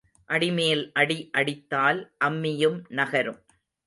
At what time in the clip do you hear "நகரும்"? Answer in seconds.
2.89-3.39